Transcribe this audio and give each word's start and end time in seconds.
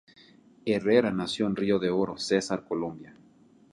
Herrera 0.65 1.11
nació 1.11 1.45
en 1.45 1.55
Río 1.55 1.77
de 1.77 1.91
Oro, 1.91 2.17
Cesar, 2.17 2.65
Colombia. 2.65 3.15